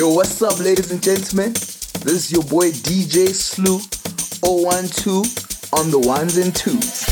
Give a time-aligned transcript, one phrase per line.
[0.00, 1.52] Yo, what's up, ladies and gentlemen?
[1.52, 3.82] This is your boy DJ Slu
[4.40, 7.09] 012 on the ones and twos.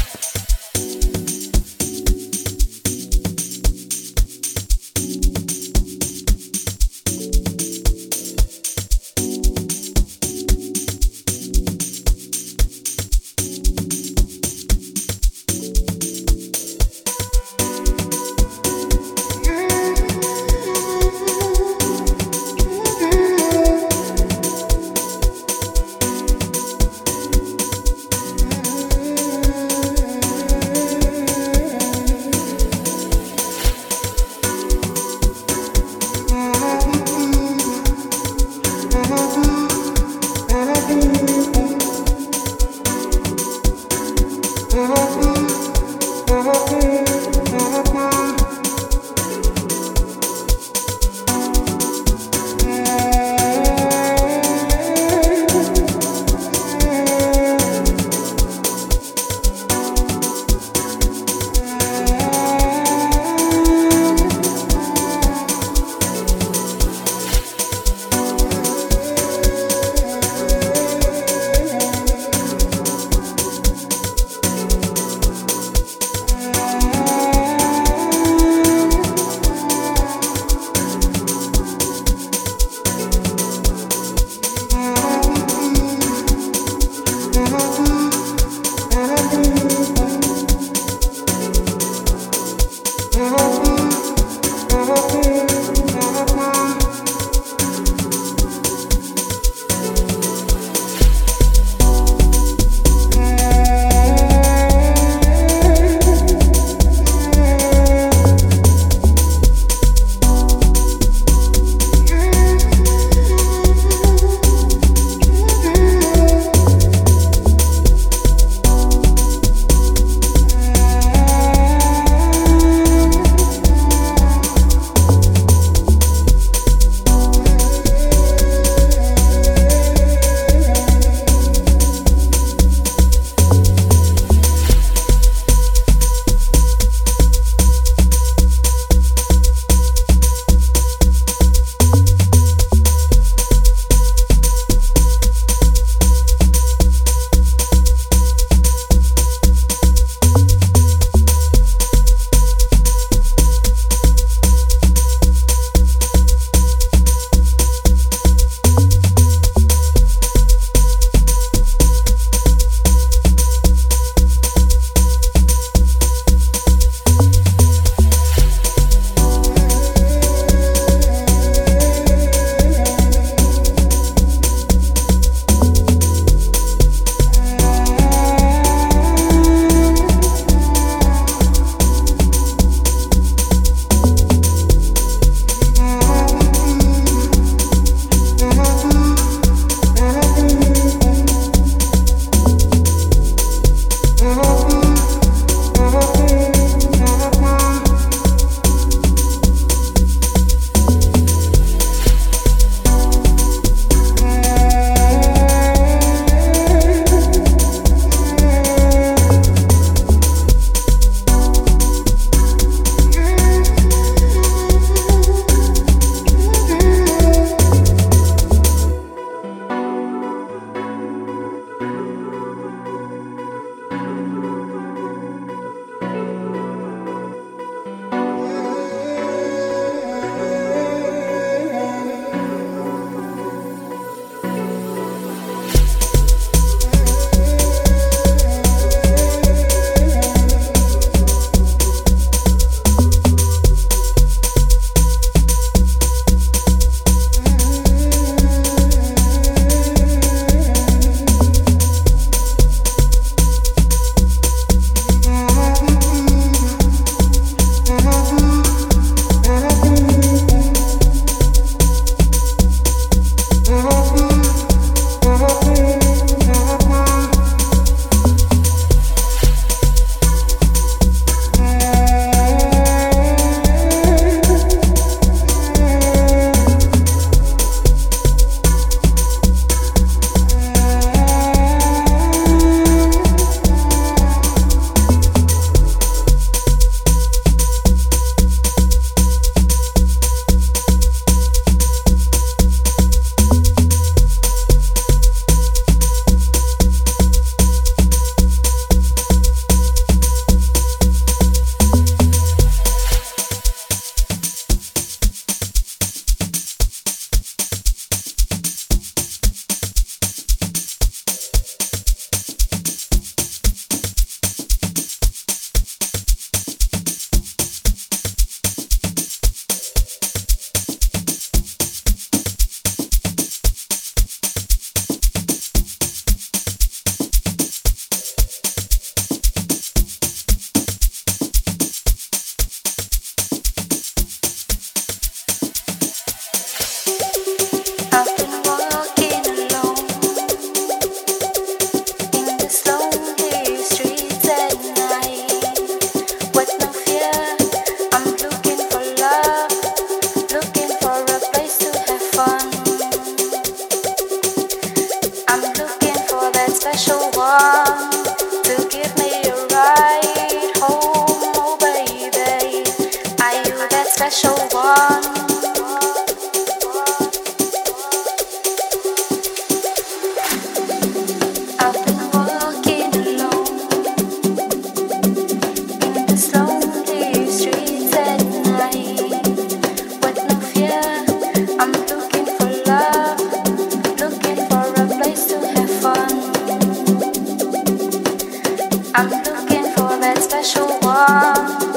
[390.58, 391.87] 的生活。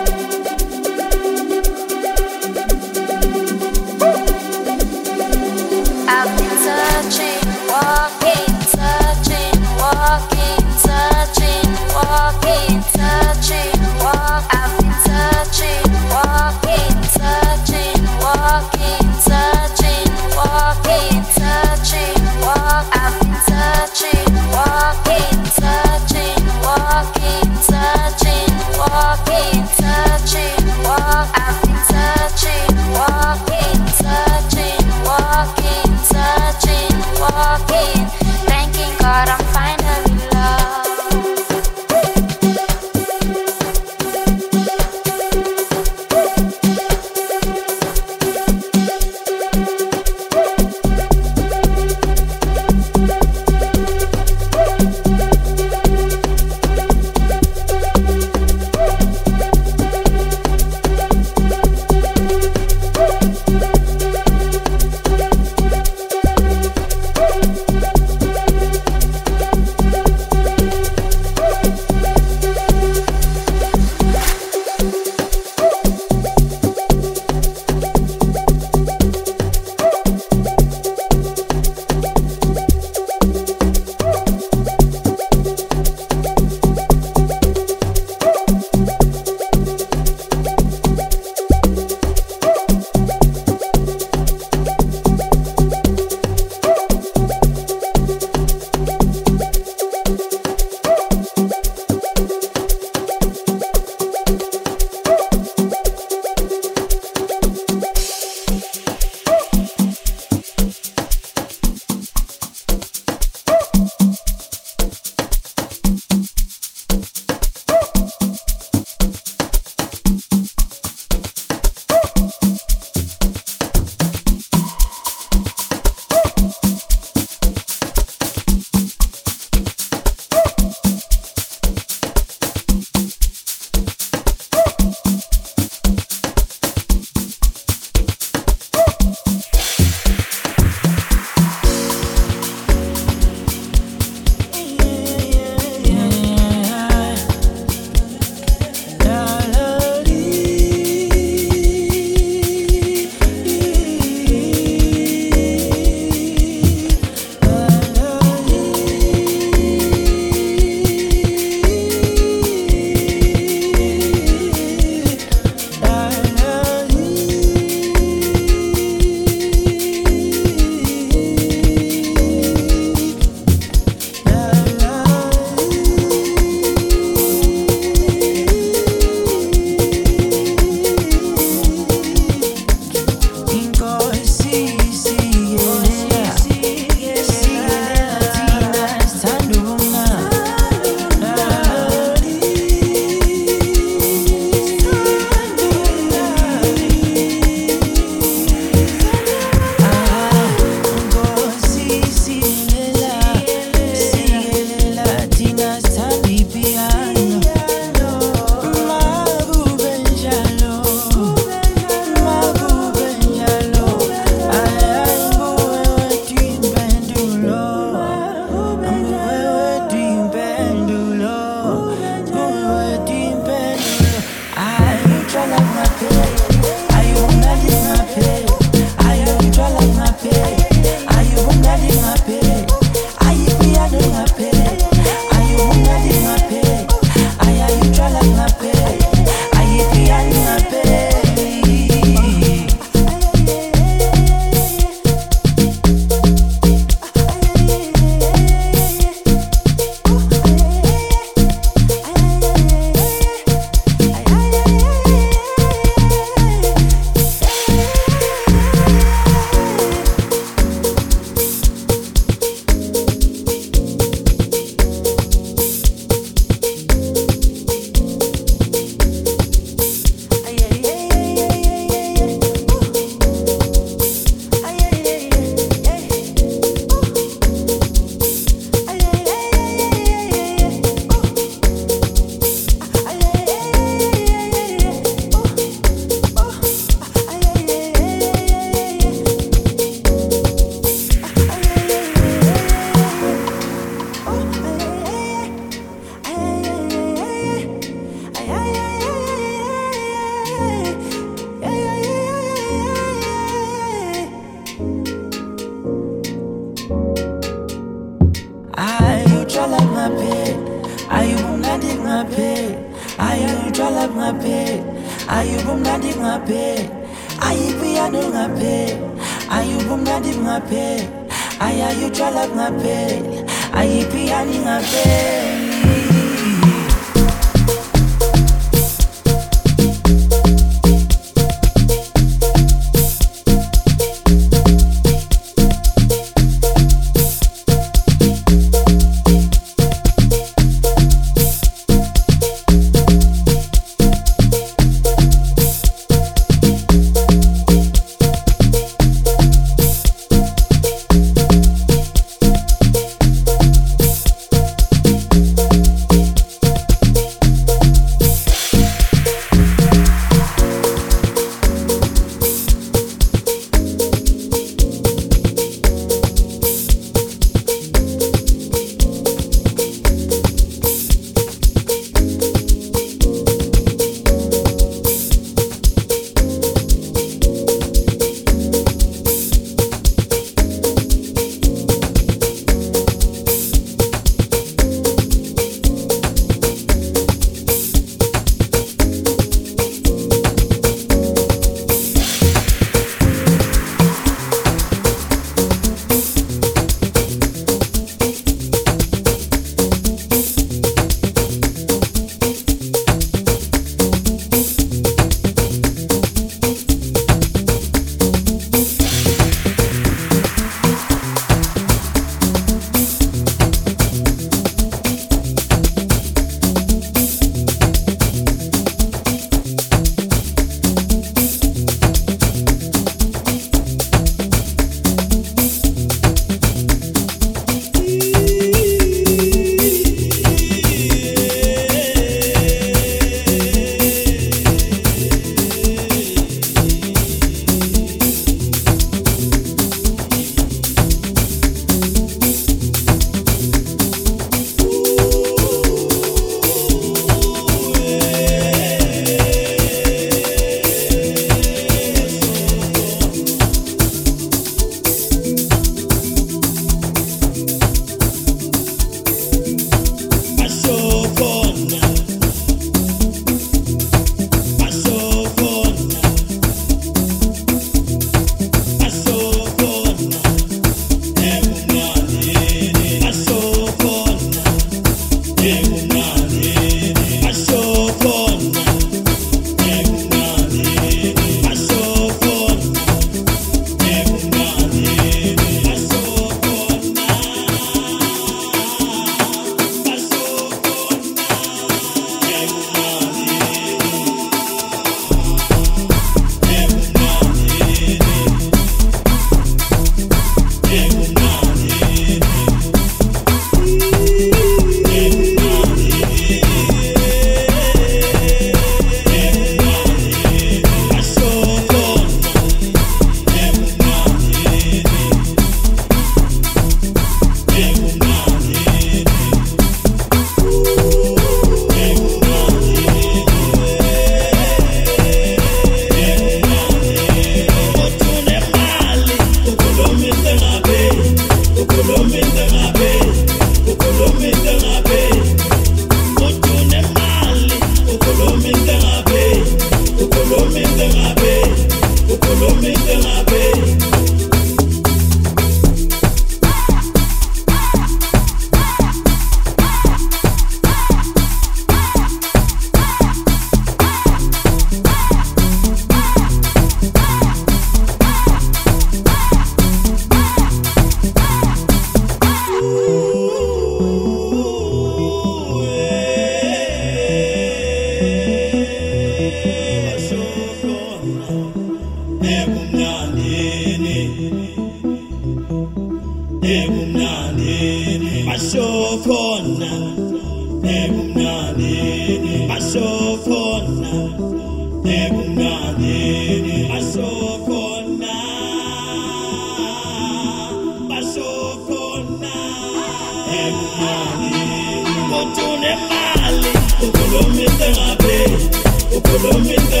[599.18, 600.00] Ukhulumile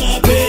[0.00, 0.39] ngabe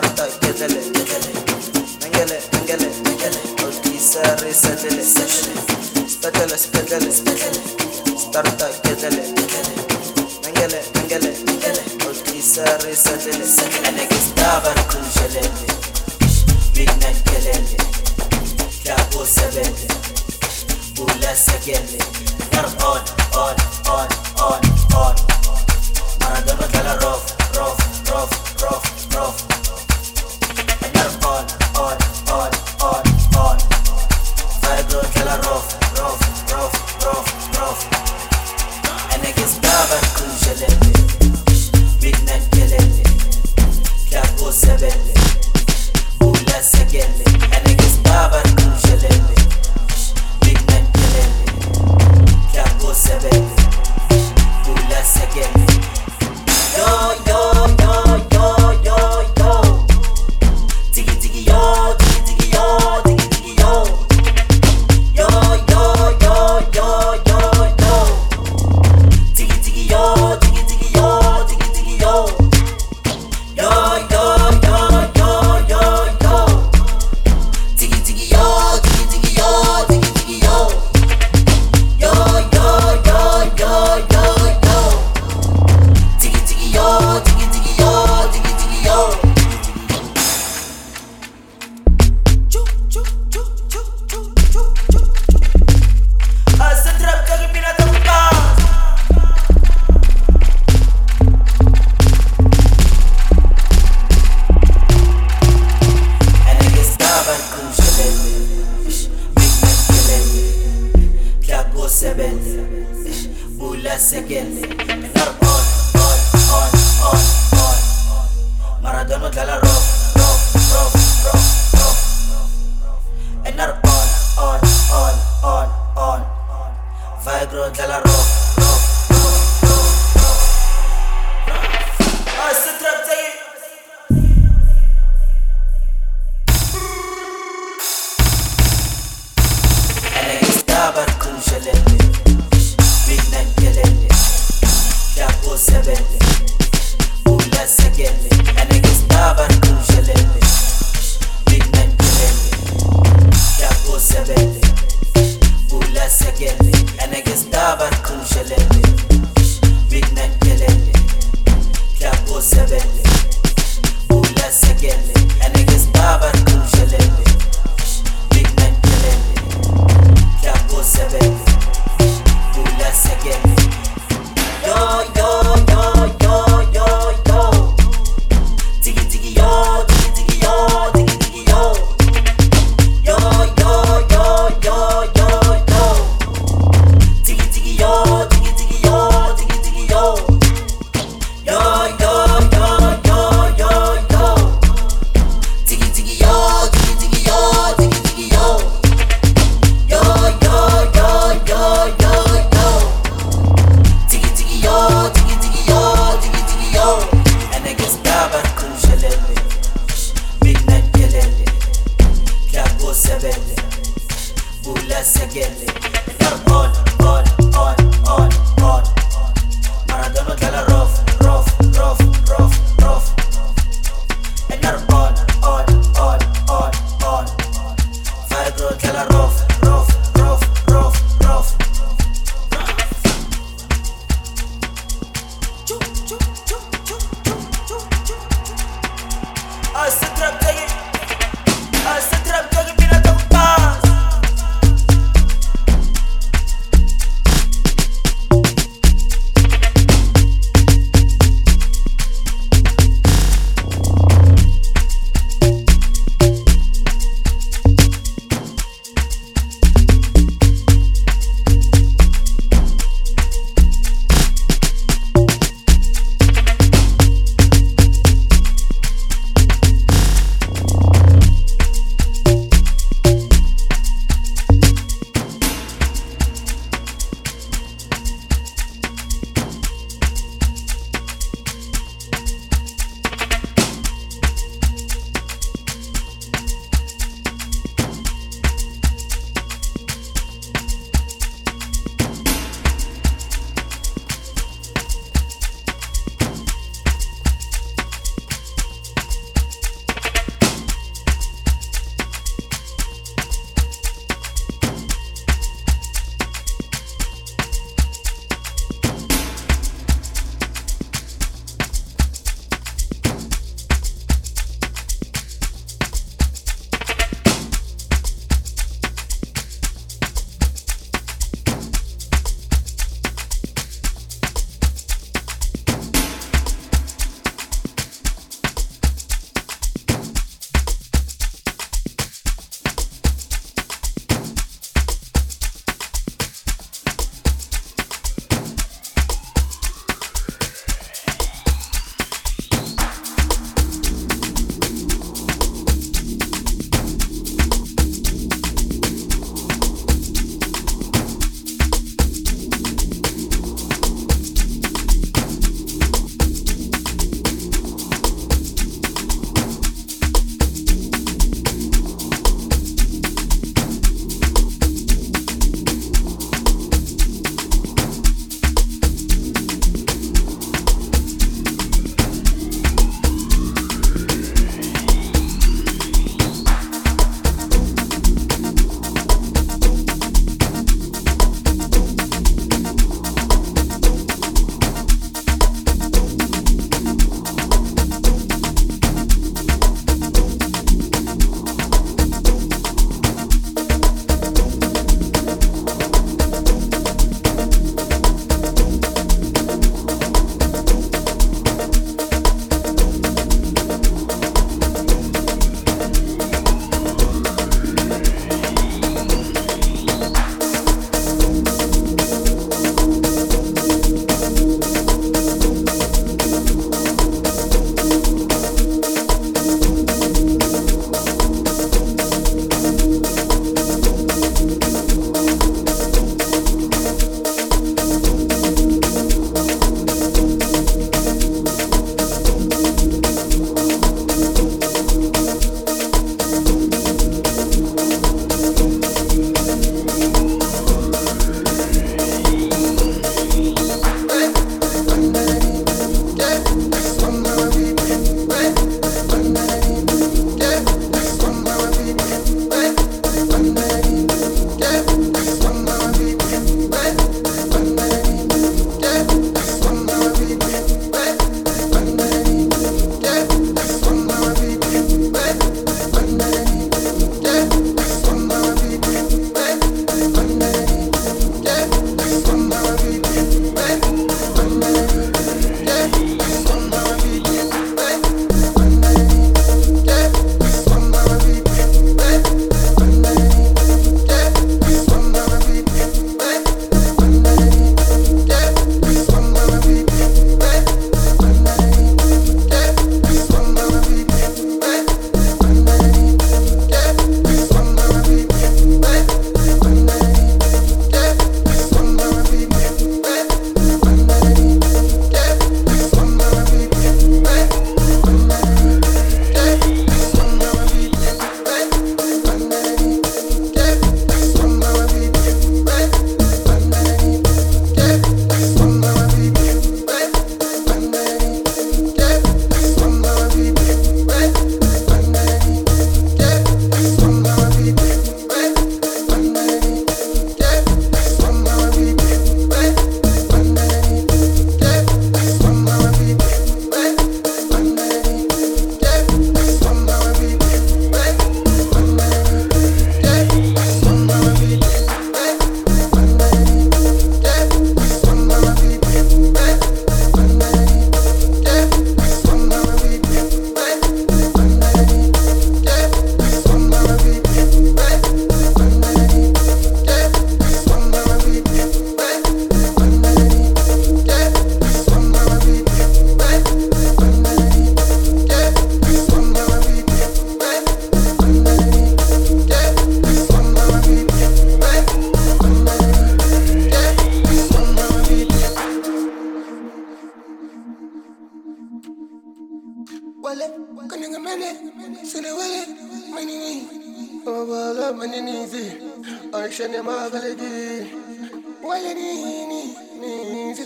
[0.00, 1.32] tarta gezele gezele
[2.02, 5.60] Mengele mengele mengele Alti seri sedele sedele
[6.12, 7.60] Spetele spetele spetele
[8.24, 9.74] Starta gezele gezele
[10.44, 15.68] Mengele mengele mengele Alti seri sedele sedele Enek istavar kıl jeleli
[16.76, 17.76] Bilmek geleli
[18.84, 19.88] Kabu sebeli
[20.96, 22.00] Bula segeli
[22.52, 23.02] Yar on
[23.44, 23.56] on
[23.96, 24.10] on
[24.48, 24.60] on
[24.94, 25.16] on
[26.20, 27.15] Maradona kalar on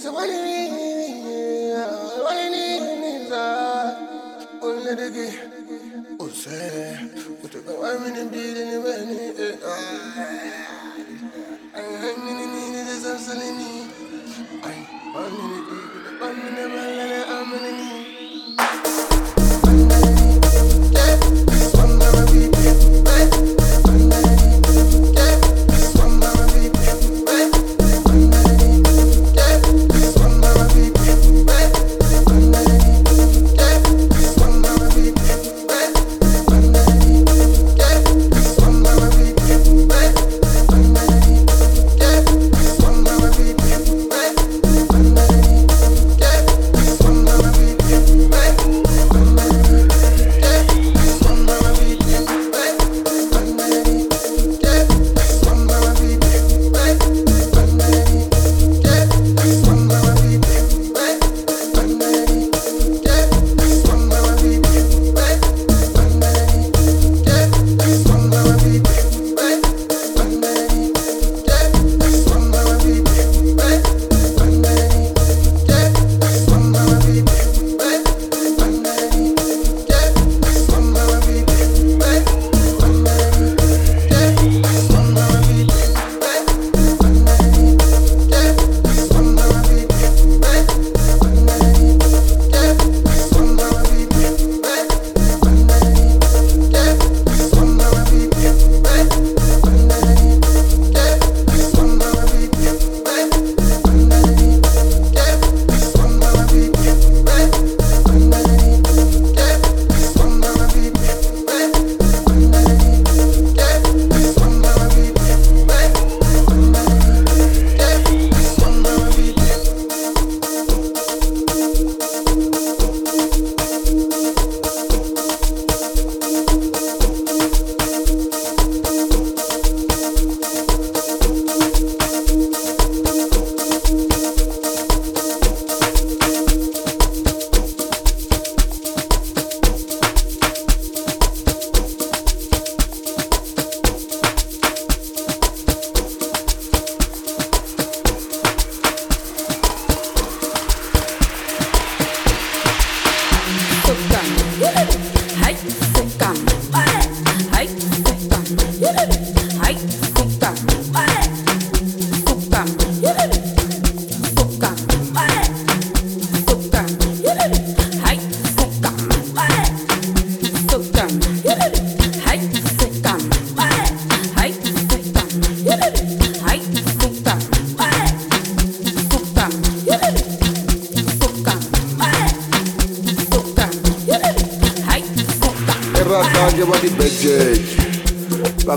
[0.01, 1.25] ni sisa wale ni
[2.25, 3.45] wale ni ni za
[4.63, 5.29] wale degi
[6.19, 6.99] use
[7.45, 7.73] utaka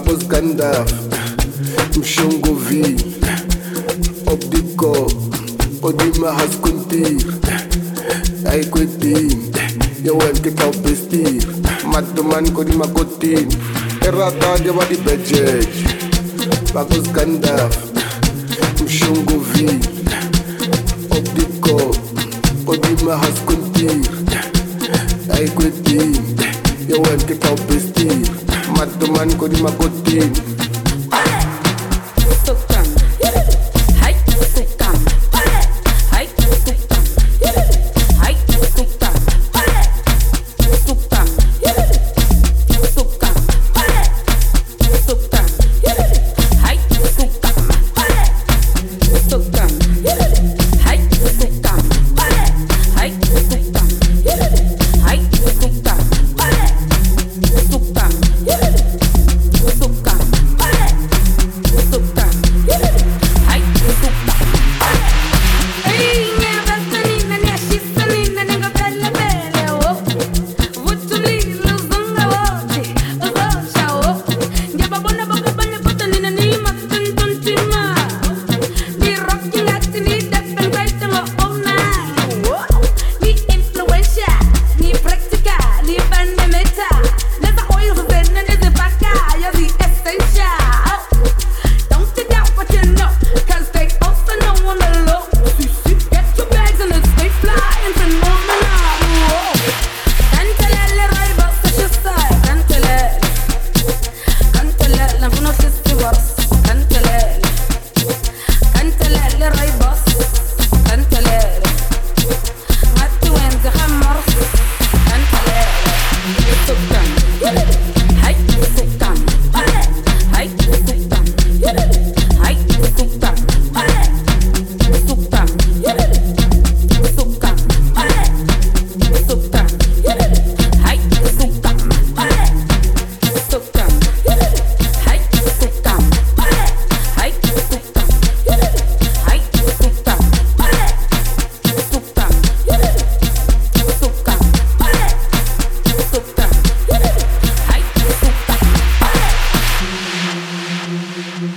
[0.03, 0.91] Pakos Gandalf
[1.97, 2.95] Mshongovi
[4.27, 5.07] Optico
[5.81, 7.23] Odima Haskuntir
[8.51, 9.53] Aikwetin
[10.03, 11.47] Yowel kita bestir
[11.87, 13.47] Matuman kodima kotin
[14.03, 14.59] Errata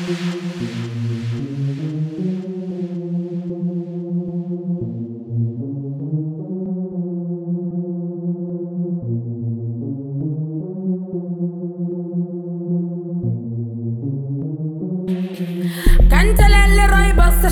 [0.07, 0.15] بس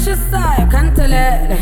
[0.09, 1.59] الساعة كانت ليلة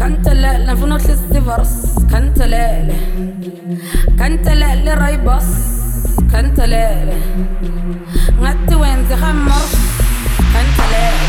[0.00, 2.96] كانت ليلة في نوت السيفرس كانت ليلة
[4.18, 5.72] كانت ليلة راي بس.
[6.32, 7.18] كانت ليلة
[8.42, 9.62] نتي وين زخمر
[10.60, 11.21] انت ليه